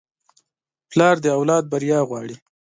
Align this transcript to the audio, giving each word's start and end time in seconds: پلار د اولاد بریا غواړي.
پلار 0.89 1.15
د 1.21 1.25
اولاد 1.37 1.63
بریا 1.71 1.99
غواړي. 2.09 2.35